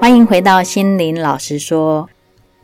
[0.00, 2.08] 欢迎回到心灵老实说，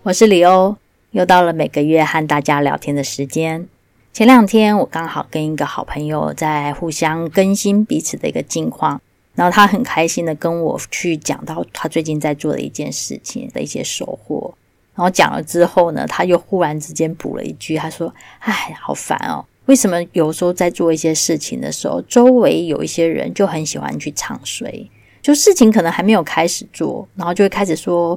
[0.05, 0.75] 我是李欧，
[1.11, 3.69] 又到了每个月和大家聊天的时间。
[4.15, 8.99] 前两天我刚好跟一个好朋友在互相更新彼此的一个近况，
[9.35, 14.55] 然后他很开心的跟我去讲到他最近在做的一件事情的一些收获。
[14.95, 24.89] 然后讲了之后呢，他又忽然之间补了一句，他说：“哎，好烦哦，为什么有时候在做一些事情的时候，周围有一些人就很喜欢去唱衰？
[25.27, 28.17] 就事情可能还没有开始做，然后就会开始说：‘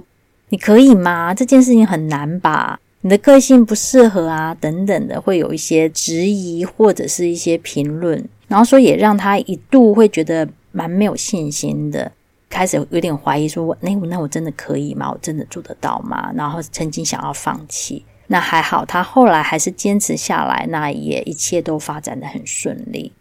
[0.50, 1.34] 你可以吗？
[1.34, 2.80] 这件事情很难吧？
[3.02, 12.12] 你的个性不适合啊，等等的，会有一些质疑或者是一些评论，然后说也让他一度会觉得蛮没有信心的。”
[12.48, 15.10] 开始有点怀疑，说我那我那我真的可以吗？
[15.12, 16.32] 我真的做得到吗？
[16.36, 23.12] 然后曾经想要放弃，那还好，他后来还是坚持下来，那也一切都发展得很顺利。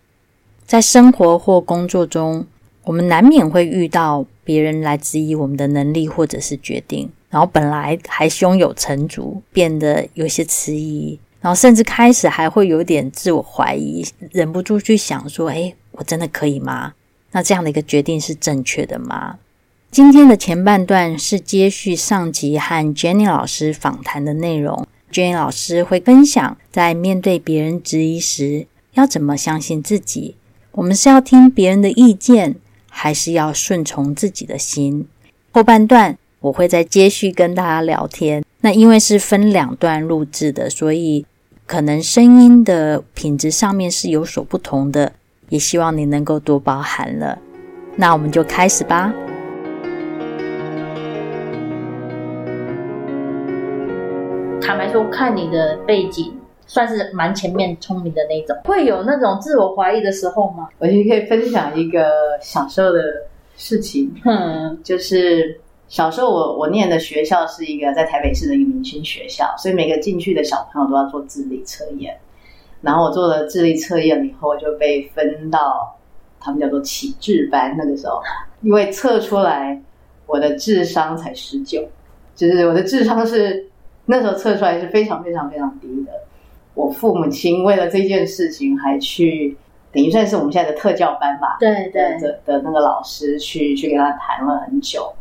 [0.67, 2.47] 在生活或工作中，
[2.89, 16.95] 我们难免会遇到别人来质疑我们的能力或者是决定，然后本来还胸有成竹，变得有些迟疑，然后甚至开始还会有点自我怀疑，忍不住去想说：诶，我真的可以吗？
[17.33, 19.37] 那这样的一个决定是正确的吗？
[19.91, 24.87] 今天的前半段是接续上集和 Jenny 老师访谈的内容。
[25.13, 30.37] Jenny 老师会分享，在面对别人质疑时，要怎么相信自己。
[30.73, 32.57] 我们是要听别人的意见，
[33.01, 35.07] 还是要顺从自己的心？
[35.53, 38.45] 后半段我会再接续跟大家聊天。
[38.63, 41.25] 那因为是分两段录制的，所以
[41.65, 45.13] 可能声音的品质上面是有所不同的。
[45.49, 47.39] 也希望你能够多包涵了。
[47.95, 49.15] 那我们就开始吧。
[54.61, 56.38] 坦白说，看你的背景，
[56.69, 60.69] 算是蛮前面聪明的那种，会有那种自我怀疑的时候吗？
[60.79, 63.03] 我也可以分享一个小时候的
[63.57, 64.15] 事情。
[64.25, 65.59] 嗯，就是
[65.89, 72.15] 小时候我我念的学校是一个在台北市的一个明星学校，所以每个进去的小朋友都要做智力测验。
[72.83, 75.97] 然后我做了智力测验以后，就被分到
[76.39, 77.75] 他们叫做启智班。
[77.79, 78.21] 那个时候，
[78.61, 79.81] 因为测出来
[80.27, 81.83] 我的智商才十九，
[82.37, 83.67] 就是我的智商是
[84.05, 86.13] 那时候测出来是非常非常非常低的。
[86.79, 89.57] 我父母亲为了这件事情，还去
[89.91, 95.13] 等于算是我们现在的特教班吧，对对的的那个老师去去跟他谈了很久，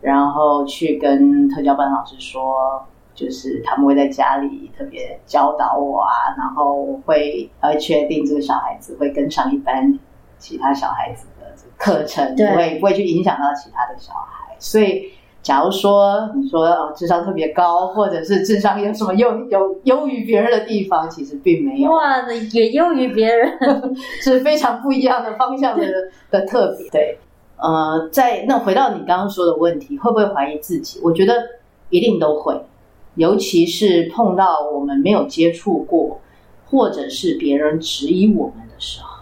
[0.00, 2.84] 然后去跟特教班老师说。
[3.16, 9.96] 就是他们会在家里特别教导我啊，然后会呃确定这个小孩子会跟上一般
[10.36, 14.56] 其他小孩子的课程，不会不会去影响到其他的小孩。
[14.58, 15.12] 所以，
[15.44, 21.92] 假如说你说哦智商特别高，或者是智商有什么优有优于别人的地方，其实并没有。
[21.92, 23.52] 哇，也优于别人，
[24.22, 25.86] 是非常不一样的方向的
[26.30, 26.88] 的特别。
[26.90, 27.18] 对，
[27.58, 30.98] 呃，在那回到你刚刚说的问题，会不会怀疑自己？
[31.04, 31.34] 我觉得
[31.90, 32.58] 一定都会。
[33.16, 36.20] 尤其是碰到我们没有接触过，
[36.66, 39.13] 或者是别人质疑我们的时候，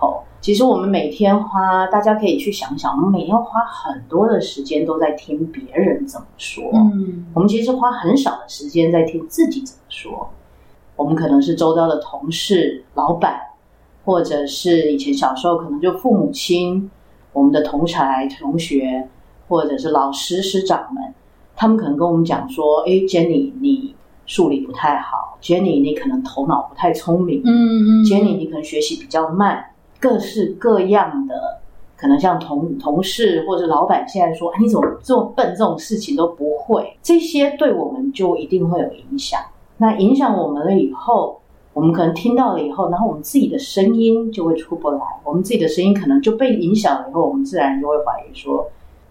[0.43, 6.65] 其实我们每天花，大家可以去想想，我们每天花很多的时间都在听别人怎么说。
[6.75, 10.29] 嗯，我们其实花很少的时间在听自己怎么说。
[10.97, 13.41] 我们可能是周遭的同事、老板，
[14.05, 16.91] 或者是以前小时候可能就父母亲、
[17.33, 19.09] 我们的同才、同学，
[19.47, 21.15] 或者是老师、师长们。
[21.55, 23.95] 他们可能跟我们讲说：“哎，Jenny，你
[24.27, 29.67] 数理不太好；Jenny，你可能头脑不太聪明；嗯嗯，Jenny，你可能学习比较慢。
[30.03, 31.61] 各式各样的，
[31.97, 35.55] 可能像同同事或者老板现在说：‘哎，你怎么这么笨？
[35.57, 39.41] 这种事情都不会。’这些对我们就一定会有影响。
[39.77, 41.41] 那影响我们了以后，
[41.73, 45.01] 我们可能听到了以后，然后我们自己的声音就会出不来。
[45.23, 48.69] 我们自己的声音可能就被影响了以后，我们自然就会怀疑说。”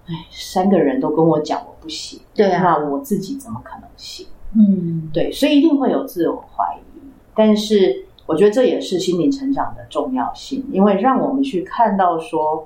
[0.08, 4.26] 哎，三个人都跟我讲我不行，对啊，那我自己怎么可能行？
[4.58, 7.00] 嗯，对，所以一定会有自我怀疑。
[7.36, 12.66] 但是我觉得这也是心灵成长的重要性，因为让我们去看到说，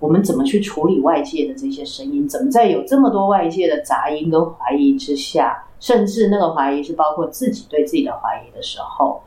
[0.00, 9.22] 我们怎么去处理外界的这些声音，怎么在有这么多外界的杂音跟怀疑之下，甚至那个怀疑是包括自己对自己的怀疑的时候，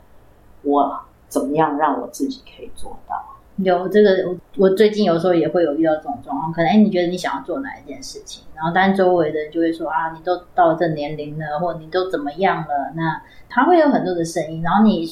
[0.62, 0.94] 我
[1.26, 3.16] 怎么样让我自己可以做到？
[3.64, 12.92] 有这个，我最近有时候也会有遇到这种状况，可能哎，你觉得你想要做哪一件事情，然后但周围的人就会说啊，你都到这年龄了，或你都怎么样了？
[12.94, 15.04] 那他会有很多的声音，然后你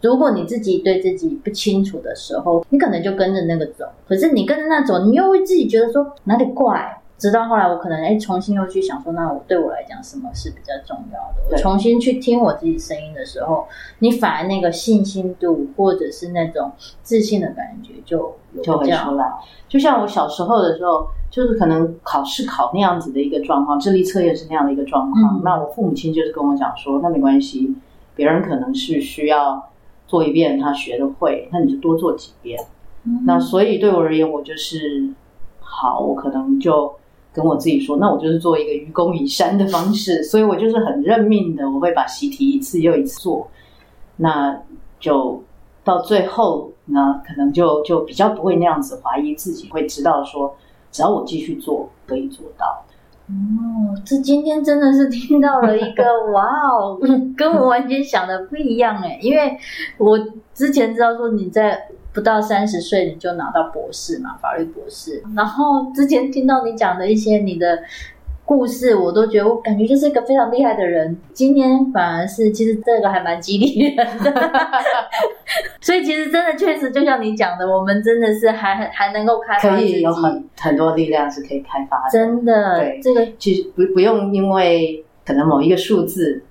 [0.00, 6.96] 如果你自己对自己不清楚的时候，你可能就跟着那个走，可是你跟着那走，你又会自己觉得说哪里怪。
[7.18, 11.54] 直到后来，我可能哎，重新又去想说，那我对我来讲，什么是比较重要的？
[11.54, 13.66] 我重新去听我自己声音的时候，
[13.98, 16.72] 你反而那个信心度，或者是那种
[17.02, 19.30] 自信的感觉就，就就会出来。
[19.68, 25.36] 就像我小时候的时候，就是可能考试考那样子的一个状况，智力测验是那样的一个状况。
[25.36, 27.76] 嗯、那我父母亲就是跟我讲说，那没关系，
[28.14, 29.69] 别人可能是需要
[30.10, 32.58] 做一遍他学的会，那你就多做几遍。
[33.04, 35.08] 嗯、那所以对我而言，我就是
[35.60, 36.92] 好，我可能就。
[37.32, 43.48] 跟我自己说，那我就是做一个愚公移山的方式， 所以我就是很认命的，我会把习题一次又一次做，
[44.16, 44.60] 那
[44.98, 45.40] 就
[45.84, 50.52] 到最后呢，可能就就比较不会那样子怀疑自己，会知道说，
[50.90, 52.66] 只要我继续做，可以做到。
[53.30, 56.98] 哦，这今天真的是听到了一个 哇哦，
[57.36, 59.56] 跟我完全想的不一样哎，因为
[59.98, 60.18] 我
[60.52, 61.88] 之前知道说你在。
[62.12, 65.22] 不到三十岁你就拿到博士嘛，法律博士。
[65.36, 67.78] 然后之前听到你讲的一些你的
[68.50, 71.16] 故事，我都觉得我感觉就是一个非常厉害的人。
[71.32, 74.50] 今天反而是其实这个还蛮激励人的，
[75.80, 82.10] 所以其实真的确实就像你讲的，我们真的是还还能够开发，可以有很很多力量是可以开发的。
[82.10, 86.42] 真的，对这个其实不不用因为可能某一个数字。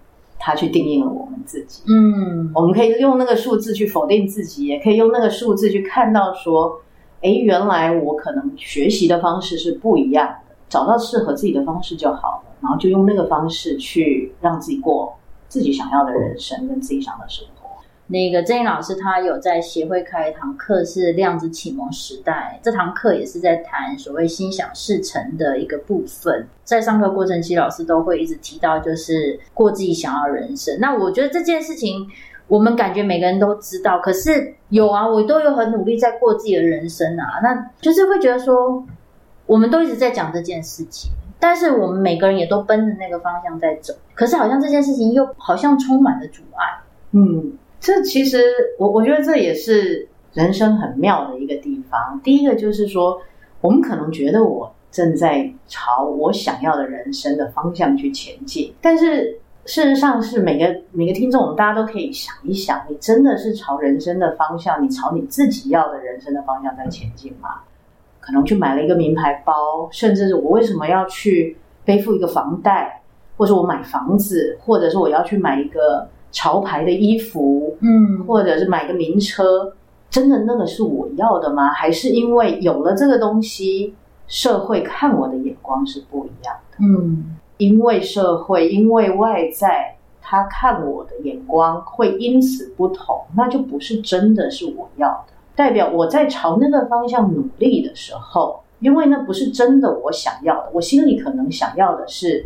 [0.42, 6.80] 它去定义了我们自己，嗯，我们可以用那个数字去否定自己，也可以用那个数字去看到说，
[7.22, 15.18] 哎，原来我可能学习的方式是不一样的，找到适合自己的方式就好了，然后就用那个方式去让自己过
[15.48, 17.68] 自己想要的人生，跟自己想的生活。
[18.12, 22.60] 那个郑颖老师，他有在协会开一堂课，是量子启蒙时代。
[22.64, 26.48] 这堂课也是在谈所谓心想事成的一个部分。
[26.64, 30.76] 在上课过程期，老师都会一直提到，就是过自己想要的人生。
[30.80, 32.08] 那我觉得这件事情，
[32.48, 37.40] 我们感觉每个人都知道，可是有啊，我都有很努力在过自己的人生啊。
[37.44, 38.84] 那就是会觉得说，
[39.50, 46.66] 我们都一直在讲这件事情，但是我们每个人也都奔着那个方向在走，可是好像这件事情又好像充满了阻碍。
[47.12, 47.54] 嗯。
[47.82, 48.44] 这其实
[48.78, 52.20] 我我觉得这也是人生很妙的一个地方。
[52.22, 53.18] 第一个就是说，
[53.62, 67.62] 我们可能觉得我正在朝我想要的人生的方向去前进，但是事实上是每个每个听众，我们大家都可以想一想，你真的是朝人生的方向，你朝你自己要的人生的方向在前进吗？
[68.30, 73.02] 可能去买了一个名牌包，甚至是我为什么要去背负一个房贷，
[73.36, 76.08] 或者我买房子，或者是我要去买一个。
[76.32, 79.74] 潮牌的衣服，嗯，或者是买个名车，
[80.12, 81.70] 真的那个是我要的吗？
[81.72, 83.96] 还是因为有了这个东西，
[84.28, 86.78] 社会看我的眼光是不一样的？
[86.82, 95.34] 嗯，因为社会，因为外在，他看我的眼光会因此不同，那就不是真的是我要的。
[95.60, 102.46] 代表我在朝那个方向努力的时候，因为那不是真的我想要的，我心里可能想要的是。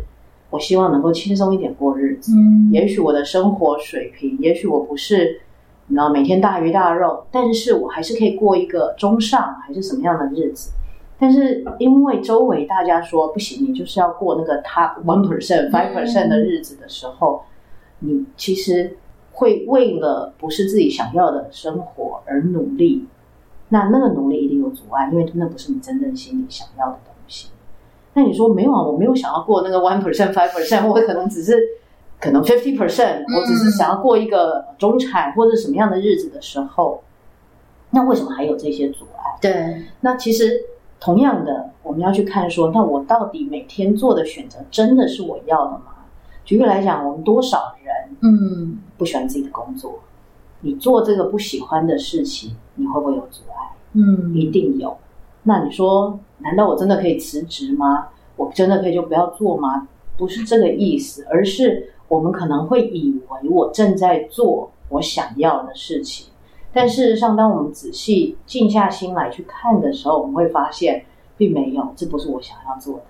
[0.50, 2.32] 我希望能够轻松一点过日子。
[2.32, 5.40] 嗯，也许我的生活水平，也许我不是，
[5.86, 10.72] 你知道每天大鱼大肉，但是我还是可以过一个中上还是什么样的日子。
[11.18, 17.42] 但是因为周围大家说不行，你就是要过那个 top one percent five percent 的日子的时候，
[18.00, 18.96] 你其实
[19.32, 23.06] 会为了不是自己想要的生活而努力。
[23.74, 27.48] 那那个努力一定有阻碍，因为那不是你真正心里想要的东西。
[28.12, 28.80] 那你说没有啊？
[28.80, 31.58] 我没有想要过那个 one percent five percent，我可能只是
[32.20, 37.02] 可能 fifty percent，我只是想要过一个中产或者什么样的日子的时候，
[37.90, 39.38] 那为什么还有这些阻碍？
[39.42, 40.62] 对，那其实
[41.00, 45.86] 同样的，我们要去看说，那我到底每天做的选择真的是我要的吗？
[46.44, 49.98] 举个来讲，我们多少人嗯不喜欢自己的工作，
[50.64, 53.76] 你做这个不喜欢的事情，你会不会有阻碍？
[53.92, 54.96] 嗯，一定有。
[55.42, 58.08] 那你说，难道我真的可以辞职吗？
[58.36, 59.86] 我真的可以就不要做吗？
[60.16, 66.32] 不是这个意思，而是我们可能会以为我正在做我想要的事情，
[66.72, 71.04] 但事实上，当我们仔细静下心来去看的时候，我们会发现
[71.36, 73.04] 并没有，这不是我想要做的。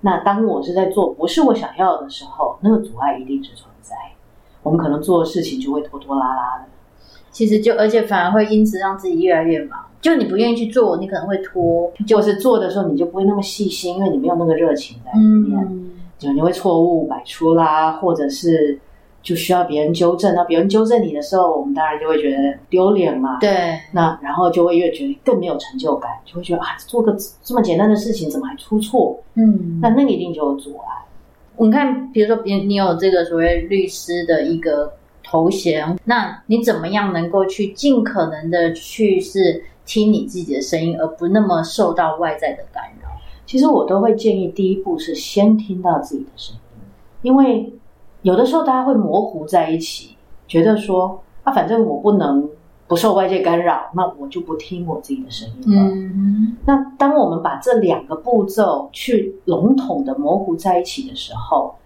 [0.00, 3.96] 那当我是在做不是我想要的时候，那个阻碍一定是存在，
[4.62, 6.64] 我们可能做的事情就会拖拖拉拉的。
[7.30, 9.78] 其实就而且反而会因此让自己越来越忙。
[10.00, 15.58] 就你不愿意去做，你可能会拖；就是做的时候，你就不会那么细心，因为你没有那个热情在里面。
[15.70, 18.78] 嗯，就你会错误百出啦，或者是
[19.22, 20.32] 就需要别人纠正。
[20.36, 23.38] 那别人纠正你的时候，我们当然就会觉得丢脸嘛。
[23.40, 23.78] 对。
[23.92, 29.18] 那然后就会越觉得更没有成就感，就会觉得啊，做个这么简单的事情怎么还出错？
[29.34, 29.80] 嗯。
[29.82, 30.94] 那那个一定就有阻碍。
[31.60, 34.92] 你看，比如说，别你有这个所谓律师的一个
[35.24, 43.08] 头衔，那你怎么样能够去尽可能的去是听你自己的声音，而不那么受到外在的干扰？
[43.44, 46.60] 其实我都会建议，第一步是先听到自己的声音，
[47.22, 47.72] 因为
[48.22, 52.48] 有的时候大家会模糊在一起，觉得说啊，反正我不能
[52.88, 55.82] 不受外界干扰，那我就不听我自己的声音了。
[55.82, 61.76] 嗯，那当我们把这两个步骤去笼统的模糊在一起的时候，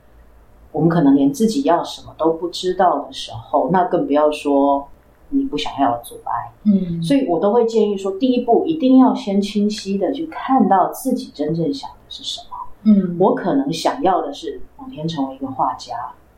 [0.70, 4.88] 我们可能连自己要什么都不知道的时候，那更不要说。
[5.34, 12.56] 你不想要阻碍，嗯，所以我都会建议说，第一步一定要先清晰的去看到自己真正想的是什么。
[12.82, 15.94] 嗯，我可能想要的是某天成为一个画家，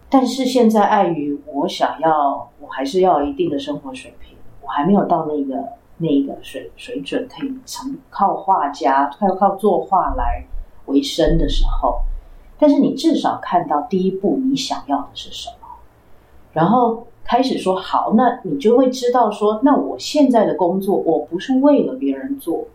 [0.08, 4.33] 但是现在碍于我想要，我还是要一定的生活水平，
[4.64, 5.62] 我还没有到那个
[5.98, 10.44] 那个水水准，可以成靠画家，靠靠作画来
[10.86, 12.00] 为生的时候，
[12.58, 15.68] 但是你至少看到第一步你想要的是什么，
[16.52, 17.06] 然后。
[17.26, 22.66] 开始说好，那你就会知道说，那我现在的工作，我不是为了别人做，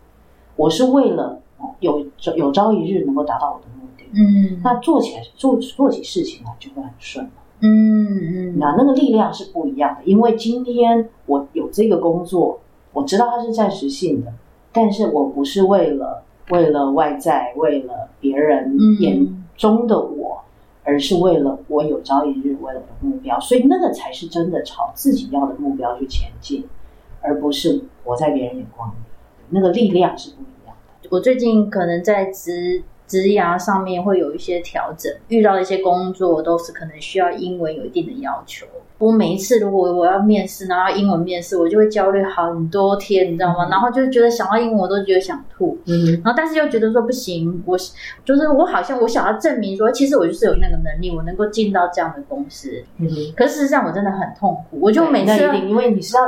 [0.55, 1.39] 我是为了
[1.81, 2.03] 有
[2.35, 4.05] 有朝一日能够达到我的目的。
[4.11, 7.31] 嗯，那做起来做做起事情来就会很顺了。
[7.59, 8.07] 嗯
[8.55, 12.59] 嗯，那那个力量是不一样的，因为今天我这个工作，
[12.93, 14.33] 我知道它是暂时性的，
[14.71, 20.41] 但是我不是为了为了外在，为了别人眼中的我。
[20.85, 26.67] 而是为了我有朝一日为了的目标，所以那个才是真的朝自己要的目标去前进，
[27.21, 28.93] 而不是活在别人眼光里。
[29.49, 31.09] 那个力量是不一样的。
[31.11, 38.65] 我最近可能在职职涯上面会有一些调整，遇到一些工作都是可能需要英文有一定的要求。
[38.99, 43.67] 我每一次如果我要面试，然后英文面试，我就会焦虑很多天，你知道吗？
[43.69, 45.77] 然后就觉得想到英文，我都觉得想吐。
[45.85, 47.77] 嗯，然后但是又觉得说不行，我
[48.25, 52.71] 就是我好像我想要证明说，其实我就是有那个能力，我能够进到这样的公司。
[52.97, 56.23] 嗯，可是事实上我真的很痛苦，我就每次一定因为你是要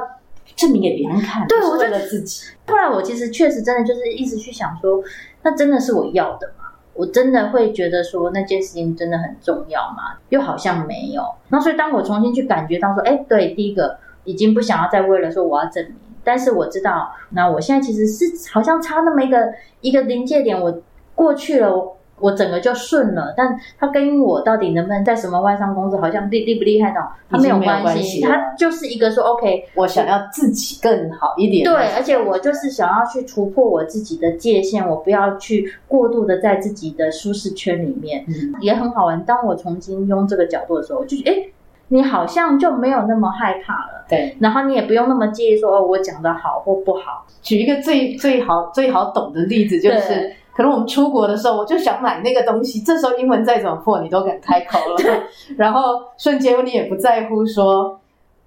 [0.56, 2.46] 证明给别人看，对，我为了自己。
[2.68, 5.04] 后来我其实确实真的就是一直去想说，
[5.44, 6.61] 那真的是我要的吗？
[7.02, 10.20] 我真的会觉得说那件事情真的很重要吗？
[10.30, 11.24] 又好像没有。
[11.50, 20.80] 那所以当我重新去感觉到说，哎，对，第一个已经不想要再为了说我要证明，但是我知道，那我现在其实是好像差那么一个一个临界点，我
[21.16, 21.98] 过去了。
[22.22, 27.02] 我整个就顺了，但他跟我到底能不能在什么外商公司，好像厉厉不厉害呢？
[27.30, 31.64] 他没有关系，他就是一个说 OK，我想要自己更好一点。
[31.64, 39.24] 对，而且我就是想要去突破我自己的界限，我不要去过度的在自己的舒适圈里面，嗯、也很好玩。
[39.24, 41.48] 当我重新用这个角度的时候，我就觉得，哎，
[41.88, 44.06] 你好像就没有那么害怕了。
[44.10, 47.26] 对，然后你也不用那么介意说，哦，我讲的好或不好。
[47.42, 50.36] 举一个最最好最好懂的例子，就是。
[50.54, 52.82] 可能我们出国的时候，我就想买那个东西。
[52.82, 55.24] 这时候英文再怎么破，你都敢开口了。
[55.58, 58.00] 然后瞬间你也不在乎说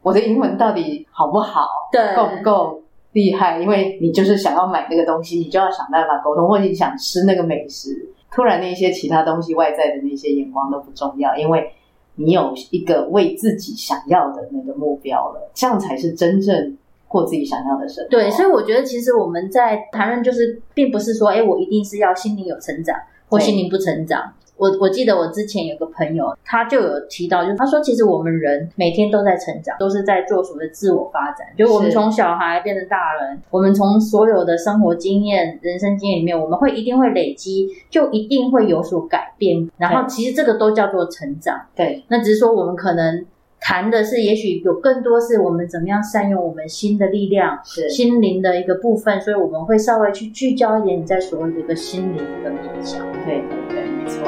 [0.03, 2.83] 我的英文到底好不好，对，够不够
[3.13, 3.59] 厉害？
[3.59, 8.11] 因为你就是想要买那个东西，你就要想办法沟通，或者你想吃那个美食。
[8.31, 11.73] 突然那些其他东西外在的那些眼光都不重要，因为
[12.17, 16.77] 你有一个为自己想要的那个目标了，这样才是真正。
[17.15, 18.11] 过自己想要的生活。
[18.11, 22.97] 对，所以我觉得其实我们在谈论，就是并不是说，哎，我一定是要心灵有成长，
[23.29, 24.33] 或心灵不成长。
[24.57, 31.47] 我我记得我之前有个朋友，他就有提到，就是他说，其实我们人每天都在成长，都是在做所谓的自我发展。
[31.59, 39.69] 就我们从小孩变成大人，我们从所有的生活经验、人生经验里面，我们会一定会累积，就一定会有所改变。
[39.77, 41.61] 然后其实这个都叫做成长。
[41.75, 43.27] 对，那只是说我们可能。
[43.67, 53.01] 谈的是，也许有更多是我们怎么样善用我们心的力量，是心灵的一个部分，所以我们会稍微去聚焦一点你在所谓的一个心灵的面向。
[53.25, 54.23] 对对对，没错。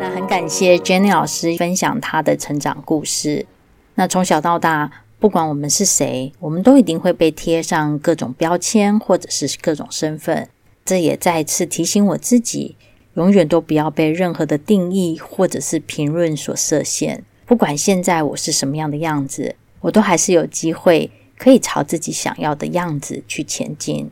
[0.00, 3.46] 那很感谢 Jenny 老师分享她的成长故事。
[3.94, 10.48] 那从小到大，不管我们是谁，我们都一定会被贴上各种标签，或者是各种身份。
[10.84, 12.74] 这也再次提醒我自己。
[13.14, 17.24] 永远都不要被任何的定义或者是评论所设限。
[17.44, 24.10] 不管现在我是什么样的样子，我都还是有机会可以朝自己想要的样子去前进。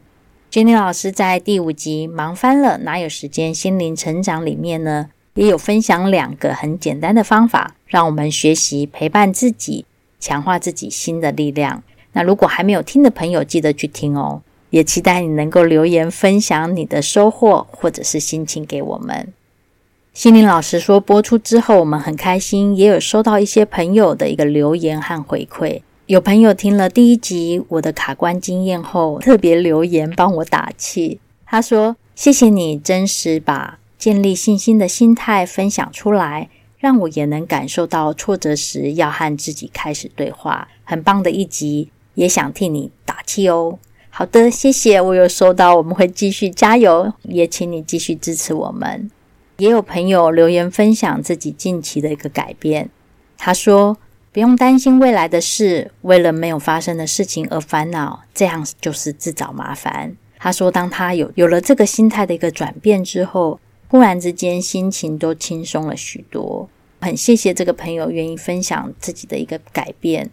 [0.50, 9.87] Jenny 老师在第五集《忙翻了哪有时间心灵成长》里面呢，也有分享两个很简单的方法，让我们学习陪伴自己，
[10.19, 11.83] 强化自己心的力量。
[12.12, 14.42] 那如果还没有听的朋友，记得去听哦。
[14.70, 19.32] 也期待你能够留言分享你的收获或者是心情给我们。
[20.12, 25.82] 心灵老师说播出之后，我们很开心，也有收到一些朋友的一个留言和回馈。
[26.06, 31.20] 有朋友听了第一集我的卡关经验后，特别留言帮我打气。
[31.46, 36.48] 他说：“谢谢你真实把建立信心的心态分享出来，
[36.78, 40.68] 让我也能感受到挫折时要和自己开始对话。
[40.82, 43.78] 很棒的一集，也想替你打气哦。”
[44.10, 49.10] 好的，谢谢，我有收到，我们会继续加油，也请你继续支持我们。
[49.56, 52.90] 也有朋友留言分享自己近期的一个改变，
[53.38, 53.96] 他说。
[54.32, 60.16] 不用担心未来的事，为了没有发生的事情而烦恼，这样就是自找麻烦。
[60.38, 66.70] 他说，当他有有了这个心态的一个转变之后，忽然之间心情都轻松了许多。
[67.00, 70.30] 很谢谢这个朋友愿意分享自己的一个改变。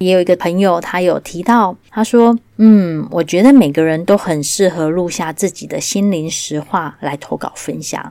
[0.00, 8.10] 也有一个朋友，他有提到，他说：“嗯，我觉得每个人都很适合录下自己的心灵实话来投稿分享。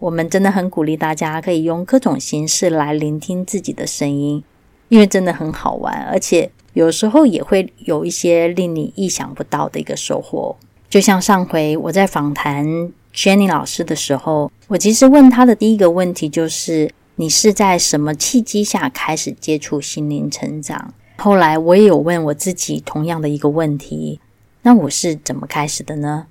[0.00, 4.42] 我们真的很鼓励大家可以用各种形式来聆听自己的声音。”
[4.88, 10.56] 因为真的很好玩，而且有时候也会有一些令你意想不到的一个收获。
[10.90, 12.66] 就像上回我在访谈
[13.14, 20.94] Jenny 老师的时候，我其实问他的第一个问题就是：你是在什么契机下开始接触心灵成长？
[21.20, 24.20] 后来我也有问我自己同样的一个问题：
[24.62, 26.26] 那我是怎么开始的呢？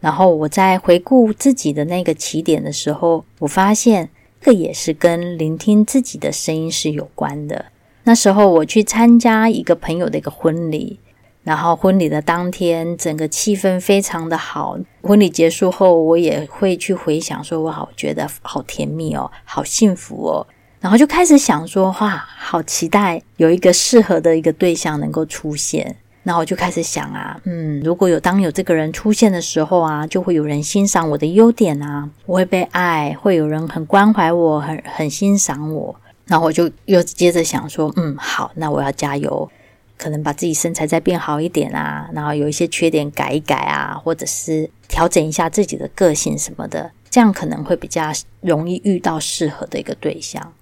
[0.00, 4.10] 然后我在回顾自己的那个起点的时候，我发现
[4.40, 7.66] 这也是跟聆听自己的声音是有关的。
[8.02, 10.98] 那时候我去参加一个朋友的一个婚礼，
[11.44, 14.76] 然后婚礼的当天，整个气氛非常的好。
[15.02, 20.46] 婚礼结束后，我也会去回想，说我好觉得好甜蜜哦，好幸福哦。
[20.80, 25.96] 然后就开始想说，哇，好期待有一个适合的一个对象能够出现。
[26.24, 35.96] 然后我就开始想啊，嗯，如果有当有这个人出现的时候啊，就会有人欣赏我的优点啊，我会被爱，会有人很关怀我，很很欣赏我。
[36.26, 39.50] 然后我就又接着想说，嗯，好，那我要加油，
[39.96, 50.52] 可能把自己身材再变好一点啊，然后有一些缺点改一改啊，或者是调整一下自己的个性什么的，这样可能会比较容易遇到适合的一个对象。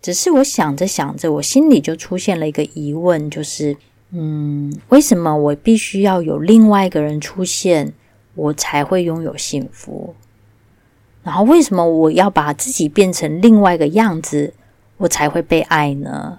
[0.00, 3.76] 只是我想着想着，我心里就出现了一个疑问，就是，
[4.12, 7.92] 嗯，为什么我必须要有另外一个人出现，
[8.34, 10.14] 我才会拥有幸福？
[11.24, 14.54] 然后为什么我要把自己变成另外一个样子？
[14.98, 16.38] 我才会被爱呢？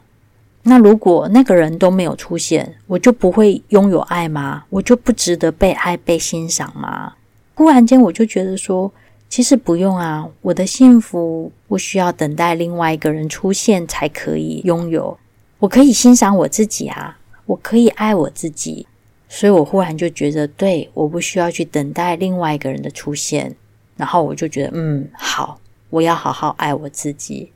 [0.63, 4.63] 那如果那个人都没有出现，我就不会拥有爱吗？
[4.69, 7.13] 我就不值得被爱、被欣赏吗？
[7.53, 8.91] 忽然间，我就觉得说，
[9.29, 15.17] 其实不用啊，我的幸福不需要等待另外一个人出现才可以拥有，
[15.59, 18.87] 我可以欣赏我自己啊，我可以爱我自己，
[19.27, 23.53] 所以我忽然就觉得，对，我不需要去等待另外一个人的出现，
[23.97, 25.59] 然后我就觉得，嗯，好，
[25.89, 27.51] 我要好好爱我自己。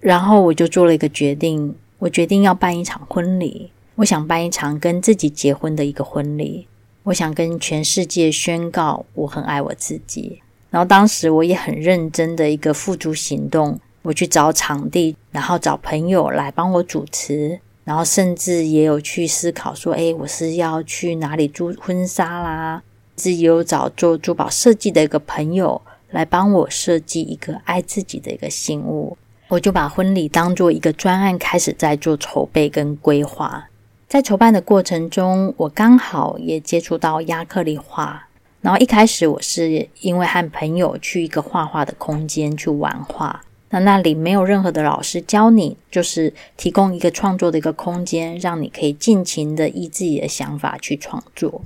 [0.00, 3.70] 然后我就做了一个决定，我决定要办一场婚礼。
[3.94, 6.66] 我想办一场跟自己结婚的一个婚礼。
[7.04, 10.41] 我想跟全世界宣告我很爱我自己。
[10.72, 22.82] 然后当时我也很认真的一个付诸行动，我去找场地，然后找朋友来帮我主持，然后甚至也有去思考说，诶，我是要去哪里租婚纱啦？
[23.16, 29.18] 自己有找做珠宝设计的一个朋友来帮我设计一个爱自己的一个信物。
[29.48, 33.68] 我就把婚礼当做一个专案，开始在做筹备跟规划。
[34.08, 38.28] 在筹办的过程中，我刚好也接触到亚克力画。
[38.62, 51.60] 然后一开始我是因为和朋友去一个画画的空间去玩画，那那里没有任何的老师教你，就是提供一个创作的一个空间，让你可以尽情的依自己的想法去创作。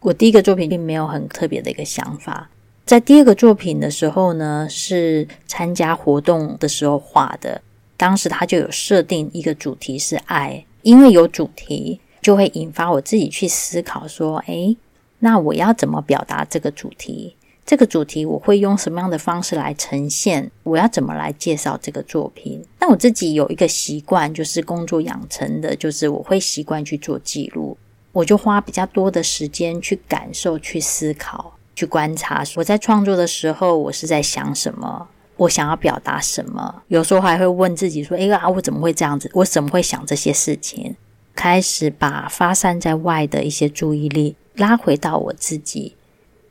[0.00, 2.50] 我第一个作品并没有很特别的一个想法。
[2.84, 7.62] 在第二个作品的时候呢，是参加活动的时候画的。
[7.96, 14.76] 当时他就有设定一个主题是爱，因为有主题，就会引发我自己去思考说：诶，
[15.24, 17.36] 那我要怎么表达这个主题？
[17.64, 20.50] 这个主题我会用什么样的方式来呈现？
[20.64, 22.60] 我要怎么来介绍这个作品？
[22.80, 27.78] 那我自己有一个习惯，就是工作养成的，就是我会习惯去做记录，
[28.10, 31.56] 我就花比较多的时间去感受、去思考。
[31.76, 36.82] 去观察我在创作的时候，我是在想什么，我想要表达什么。
[36.88, 39.30] 有时候还会问自己说：“哎呀，我怎么会这样子？
[39.34, 40.96] 我怎么会想这些事情？”
[41.34, 45.94] 开始把发散在外的一些注意力拉回到我自己，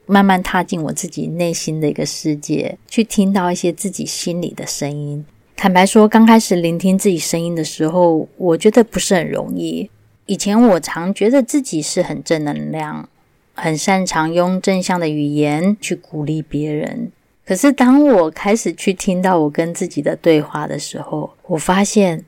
[0.06, 5.26] 慢慢踏进我自己内心的一个世界，去听到一些自己心里的声音。
[5.56, 9.90] 坦白说，刚开始聆听自己声音的时候，我觉得不是很容易。
[10.26, 13.08] 以前我常觉得自己是很正能量。
[13.54, 17.12] 很擅长用正向的语言去鼓励别人，
[17.46, 22.24] 可是当我开始去听到我跟自己的对话的时候，我发现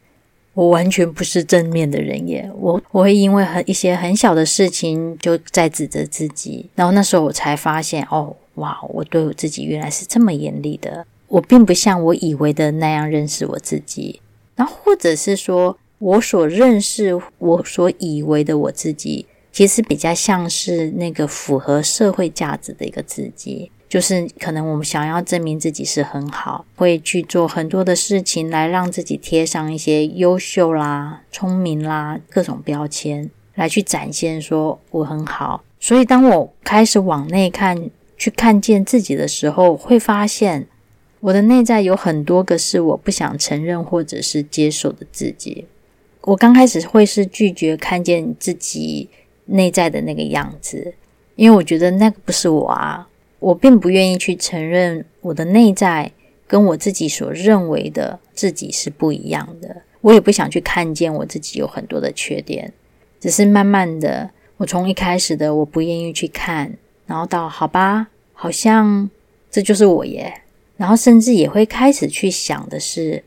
[0.54, 2.50] 我完全不是正面的人耶。
[2.56, 11.06] 我我会因为很一些很小的事情就在指责自己，然后那时候我才发现，哦，哇，我对我自己原来是这么严厉的。
[11.28, 14.22] 我并不像我以为的那样认识我自己，
[14.56, 23.72] 然后或者是说我所认识、我所以为的我自己，其实比较像是那个符合社会价值的一个自己。
[23.94, 35.64] 就是可能我们想要证明自己是很好，会去做很多的事情来让自己贴上一些优秀啦、聪明啦各种标签，来去展现说我很好。
[35.80, 40.66] 所以当我开始往内看，去看见自己的时候，会发现
[41.20, 45.68] 我的内在有很多个是我不想承认或者是接受的自己。
[46.22, 49.08] 我刚开始会是拒绝看见自己
[49.46, 50.96] 内在的那个样子，
[51.36, 53.08] 因为我觉得那个不是我啊。
[53.44, 56.10] 我并不愿意去承认我的内在
[56.48, 62.72] 跟我自己所认为的自己是不一样的，我也不想去看见我自己有很多的缺点。
[63.20, 66.74] 只是慢慢的，我从一开始的我不愿意去看，
[67.06, 69.10] 然后到好吧，好像
[69.52, 70.34] 这就是我耶。
[70.78, 73.22] 然后甚至也会开始去想的是，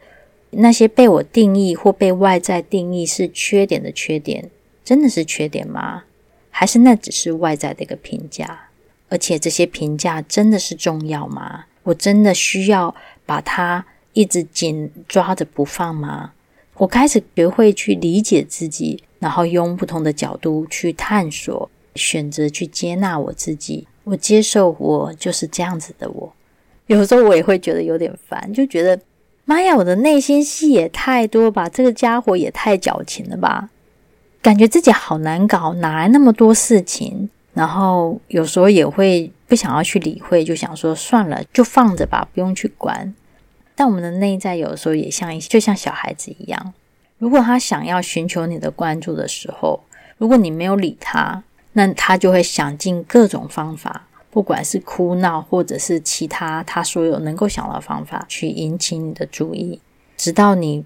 [0.51, 4.49] 那些被我定义或被外在定义是缺点的缺点，
[4.83, 6.05] 真的是缺点吗？
[6.51, 8.66] 还是那只是外在的一个评价？
[9.09, 11.64] 而且这些评价真的是重要吗？
[11.85, 16.33] 我真的需要把它一直紧抓着不放吗？
[16.75, 23.87] 我开始学会去理解自己，然后用不同的角度去探索，选择去接纳我自己。
[24.05, 26.33] 我接受我就是这样子的我。
[26.87, 29.01] 有时候我也会觉得有点烦，就觉得
[29.45, 33.71] 妈呀，我的内心戏也太多吧，这个家伙也太矫情了吧，
[34.42, 37.31] 感觉自己好难搞，哪来那么多事情？
[37.57, 43.14] 然后有时候也会不想要去理会，就想说算了，就放着吧，不用去管。
[43.75, 46.75] 但我们的内在有时候也像一就像小孩子一样，
[47.16, 49.81] 如果他想要寻求你的关注的时候，
[50.19, 51.42] 如果你没有理他，
[51.73, 59.81] 那他就会想尽各种方法，不管是哭闹或者是其他他所有能够想到方法去引起你的注意，
[60.19, 60.85] 直到你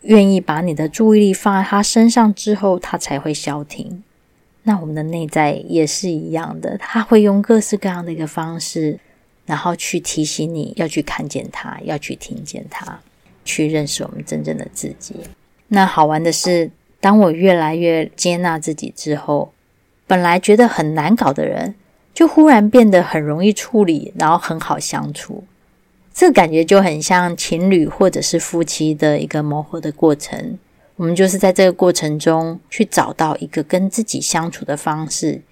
[0.00, 4.02] 愿意把你的注意力放在他身上之后，他才会消停。
[4.68, 8.98] 那我们的内在也是一样的，他会用各式各样的一个方式，
[9.46, 12.98] 然后去提醒你要去看见他，要去听见他，
[13.44, 15.14] 去认识我们真正的自己。
[15.68, 16.68] 那好玩的是，
[17.00, 19.52] 当我越来越接纳自己之后，
[20.04, 21.76] 本来觉得很难搞的人，
[22.12, 25.44] 就忽然变得很容易处理，然后很好相处。
[26.12, 30.58] 这感觉就很像情侣或者是夫妻的一个磨合的过程。
[30.96, 35.42] 我们就是在这个过程中去找到一个跟自己相处的方式。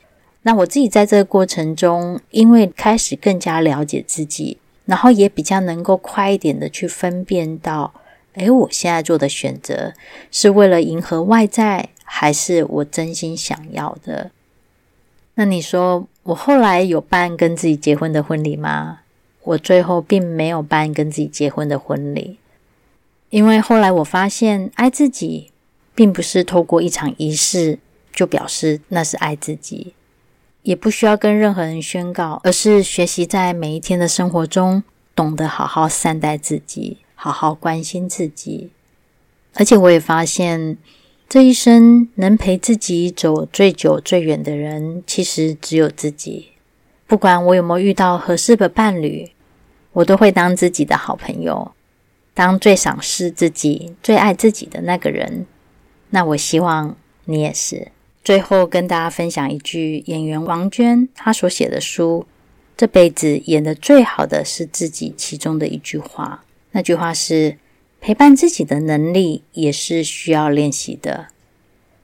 [0.43, 7.95] 那我自己在这个过程中，因为开始更加了解自己，然后也比较能够快一点的去分辨到，
[8.35, 9.95] 诶，我现在做的选择
[10.31, 14.31] 是为了迎合外在，还是我真心想要的？
[15.35, 19.01] 那你说，我后来有办跟自己结婚的婚礼吗？
[19.43, 22.39] 我最后并没有办跟自己结婚的婚礼。
[23.35, 25.51] 因为后来我发现，爱自己
[25.93, 27.81] 并不是透过一场仪式
[28.13, 29.93] 就表示那是爱自己，
[30.63, 34.85] 也不需要跟任何人宣告，而是学习在每一天的生活中，
[35.17, 38.71] 懂得好好善待自己，好好关心自己。
[39.55, 40.79] 而且我也发现，
[41.29, 46.51] 这一生能陪自己走最久最远的人，其实只有自己。
[47.09, 49.33] 不管我有没有遇到合适的伴侣，
[49.93, 51.73] 我都会当自己的好朋友。
[52.35, 55.47] 当最赏识自己、最爱自己的那个人，
[56.11, 57.89] 那我希望你也是。
[58.25, 62.27] 最后跟大家分享一句演员王娟她所写的书，
[62.77, 66.43] 这辈子演得最好的是自己其中的一句话。
[66.73, 67.59] 那句话是：
[68.01, 71.27] 陪伴自己的能力也是需要练习的。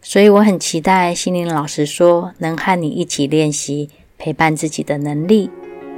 [0.03, 5.51] 所以我很期待心灵老师说能和你一起练习陪伴自己的能力。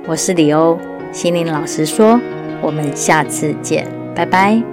[0.06, 0.78] 我是李欧，
[1.12, 2.20] 心灵老师说，
[2.62, 4.01] 我们下次见。
[4.14, 4.71] 拜拜。